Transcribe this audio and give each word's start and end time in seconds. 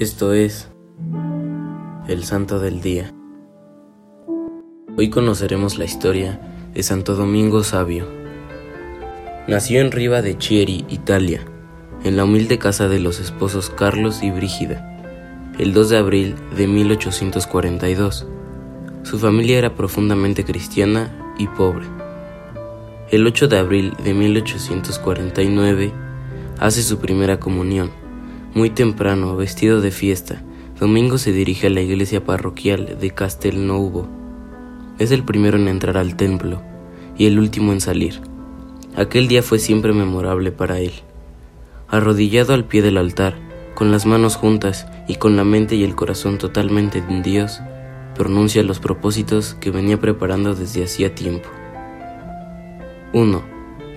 Esto 0.00 0.32
es 0.32 0.70
el 2.08 2.24
Santo 2.24 2.58
del 2.58 2.80
Día. 2.80 3.12
Hoy 4.96 5.10
conoceremos 5.10 5.76
la 5.76 5.84
historia 5.84 6.40
de 6.72 6.82
Santo 6.82 7.16
Domingo 7.16 7.62
Sabio. 7.64 8.08
Nació 9.46 9.82
en 9.82 9.92
Riva 9.92 10.22
de 10.22 10.38
Chieri, 10.38 10.86
Italia, 10.88 11.44
en 12.02 12.16
la 12.16 12.24
humilde 12.24 12.56
casa 12.56 12.88
de 12.88 12.98
los 12.98 13.20
esposos 13.20 13.68
Carlos 13.68 14.22
y 14.22 14.30
Brígida, 14.30 15.52
el 15.58 15.74
2 15.74 15.90
de 15.90 15.98
abril 15.98 16.34
de 16.56 16.66
1842. 16.66 18.26
Su 19.02 19.18
familia 19.18 19.58
era 19.58 19.74
profundamente 19.74 20.46
cristiana 20.46 21.34
y 21.36 21.46
pobre. 21.46 21.84
El 23.10 23.26
8 23.26 23.48
de 23.48 23.58
abril 23.58 23.92
de 24.02 24.14
1849 24.14 25.92
hace 26.58 26.82
su 26.82 26.98
primera 27.00 27.38
comunión 27.38 27.99
muy 28.54 28.70
temprano, 28.70 29.36
vestido 29.36 29.80
de 29.80 29.90
fiesta, 29.92 30.42
Domingo 30.80 31.18
se 31.18 31.30
dirige 31.30 31.68
a 31.68 31.70
la 31.70 31.82
iglesia 31.82 32.24
parroquial 32.24 32.96
de 32.98 33.10
Castelnuovo. 33.10 34.08
Es 34.98 35.12
el 35.12 35.24
primero 35.24 35.56
en 35.56 35.68
entrar 35.68 35.96
al 35.96 36.16
templo 36.16 36.62
y 37.16 37.26
el 37.26 37.38
último 37.38 37.72
en 37.72 37.80
salir. 37.80 38.20
Aquel 38.96 39.28
día 39.28 39.42
fue 39.42 39.58
siempre 39.58 39.92
memorable 39.92 40.52
para 40.52 40.80
él. 40.80 40.92
Arrodillado 41.88 42.54
al 42.54 42.64
pie 42.64 42.82
del 42.82 42.96
altar, 42.96 43.34
con 43.74 43.92
las 43.92 44.04
manos 44.04 44.36
juntas 44.36 44.86
y 45.06 45.16
con 45.16 45.36
la 45.36 45.44
mente 45.44 45.76
y 45.76 45.84
el 45.84 45.94
corazón 45.94 46.38
totalmente 46.38 47.04
en 47.08 47.22
Dios, 47.22 47.60
pronuncia 48.16 48.62
los 48.62 48.80
propósitos 48.80 49.54
que 49.60 49.70
venía 49.70 50.00
preparando 50.00 50.54
desde 50.54 50.84
hacía 50.84 51.14
tiempo. 51.14 51.48
1. 53.12 53.49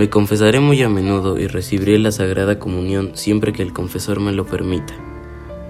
Me 0.00 0.08
confesaré 0.08 0.60
muy 0.60 0.82
a 0.82 0.88
menudo 0.88 1.38
y 1.38 1.46
recibiré 1.46 1.98
la 1.98 2.10
Sagrada 2.10 2.58
Comunión 2.58 3.10
siempre 3.16 3.52
que 3.52 3.62
el 3.62 3.74
confesor 3.74 4.18
me 4.18 4.32
lo 4.32 4.46
permita. 4.46 4.94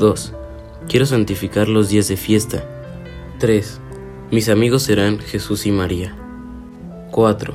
2. 0.00 0.34
Quiero 0.88 1.06
santificar 1.06 1.68
los 1.68 1.90
días 1.90 2.08
de 2.08 2.16
fiesta. 2.16 2.68
3. 3.38 3.80
Mis 4.32 4.48
amigos 4.48 4.82
serán 4.82 5.20
Jesús 5.20 5.64
y 5.64 5.70
María. 5.70 6.16
4. 7.12 7.54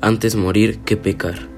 Antes 0.00 0.34
morir 0.34 0.80
que 0.80 0.96
pecar. 0.96 1.48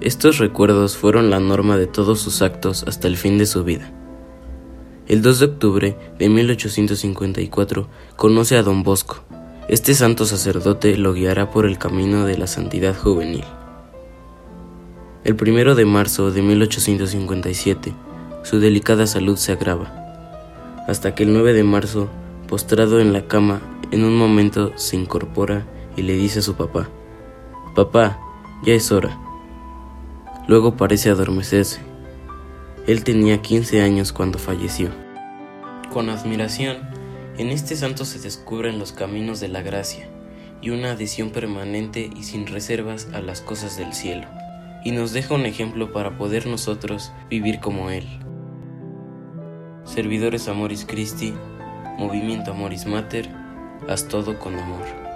Estos 0.00 0.38
recuerdos 0.38 0.96
fueron 0.96 1.28
la 1.28 1.38
norma 1.38 1.76
de 1.76 1.86
todos 1.86 2.20
sus 2.20 2.40
actos 2.40 2.82
hasta 2.88 3.08
el 3.08 3.18
fin 3.18 3.36
de 3.36 3.44
su 3.44 3.62
vida. 3.62 3.92
El 5.06 5.20
2 5.20 5.40
de 5.40 5.44
octubre 5.44 5.98
de 6.18 6.28
1854 6.30 7.90
conoce 8.16 8.56
a 8.56 8.62
don 8.62 8.82
Bosco, 8.82 9.22
este 9.68 9.92
santo 9.92 10.24
sacerdote 10.24 10.96
lo 10.96 11.12
guiará 11.12 11.50
por 11.50 11.66
el 11.66 11.76
camino 11.76 12.24
de 12.24 12.38
la 12.38 12.46
santidad 12.46 12.96
juvenil. 12.96 13.44
El 15.24 15.36
primero 15.36 15.74
de 15.74 15.84
marzo 15.84 16.30
de 16.30 16.40
1857, 16.40 17.92
su 18.44 18.60
delicada 18.60 19.06
salud 19.06 19.36
se 19.36 19.52
agrava, 19.52 19.92
hasta 20.88 21.14
que 21.14 21.24
el 21.24 21.34
9 21.34 21.52
de 21.52 21.64
marzo, 21.64 22.08
postrado 22.48 22.98
en 22.98 23.12
la 23.12 23.26
cama, 23.26 23.60
en 23.90 24.04
un 24.04 24.16
momento 24.16 24.72
se 24.76 24.96
incorpora 24.96 25.66
y 25.96 26.02
le 26.02 26.14
dice 26.14 26.38
a 26.38 26.42
su 26.42 26.54
papá, 26.54 26.88
Papá, 27.74 28.18
ya 28.64 28.72
es 28.72 28.90
hora. 28.90 29.18
Luego 30.46 30.76
parece 30.76 31.10
adormecerse. 31.10 31.80
Él 32.86 33.04
tenía 33.04 33.42
15 33.42 33.82
años 33.82 34.14
cuando 34.14 34.38
falleció. 34.38 34.88
Con 35.92 36.08
admiración, 36.08 36.78
en 37.38 37.50
este 37.50 37.76
santo 37.76 38.04
se 38.04 38.18
descubren 38.18 38.80
los 38.80 38.92
caminos 38.92 39.38
de 39.38 39.46
la 39.46 39.62
gracia 39.62 40.08
y 40.60 40.70
una 40.70 40.90
adhesión 40.90 41.30
permanente 41.30 42.10
y 42.14 42.24
sin 42.24 42.48
reservas 42.48 43.08
a 43.14 43.20
las 43.20 43.40
cosas 43.40 43.78
del 43.78 43.94
cielo, 43.94 44.26
y 44.84 44.90
nos 44.90 45.12
deja 45.12 45.34
un 45.34 45.46
ejemplo 45.46 45.92
para 45.92 46.18
poder 46.18 46.46
nosotros 46.46 47.12
vivir 47.30 47.60
como 47.60 47.90
Él. 47.90 48.06
Servidores 49.84 50.48
Amoris 50.48 50.84
Christi, 50.84 51.32
Movimiento 51.96 52.50
Amoris 52.50 52.86
Mater, 52.86 53.28
haz 53.88 54.08
todo 54.08 54.38
con 54.40 54.58
amor. 54.58 55.07